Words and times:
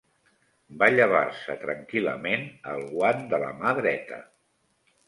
Va 0.83 0.87
llevar-se 0.93 1.57
tranquil·lament 1.65 2.49
el 2.73 2.83
guant 2.95 3.25
de 3.35 3.43
la 3.47 3.53
mà 3.63 3.77
dreta 3.83 4.23